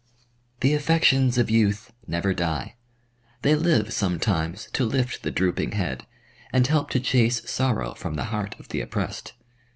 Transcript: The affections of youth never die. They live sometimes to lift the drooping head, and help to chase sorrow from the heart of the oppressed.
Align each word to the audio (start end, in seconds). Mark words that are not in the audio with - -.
The 0.61 0.73
affections 0.73 1.37
of 1.37 1.51
youth 1.51 1.93
never 2.07 2.33
die. 2.33 2.73
They 3.43 3.53
live 3.53 3.93
sometimes 3.93 4.67
to 4.73 4.83
lift 4.83 5.21
the 5.21 5.29
drooping 5.29 5.73
head, 5.73 6.07
and 6.51 6.65
help 6.65 6.89
to 6.89 6.99
chase 6.99 7.47
sorrow 7.47 7.93
from 7.93 8.15
the 8.15 8.23
heart 8.33 8.55
of 8.59 8.69
the 8.69 8.81
oppressed. 8.81 9.33